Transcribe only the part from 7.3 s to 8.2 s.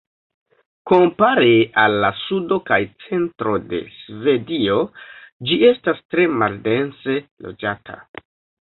loĝata.